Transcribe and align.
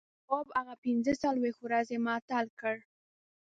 نواب 0.25 0.47
هغه 0.59 0.73
پنځه 0.85 1.11
څلوېښت 1.23 1.59
ورځې 1.63 1.95
معطل 2.05 2.45
کړ. 2.59 2.75